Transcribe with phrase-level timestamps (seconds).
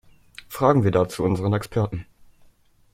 [0.49, 2.07] Fragen wir dazu unseren Experten.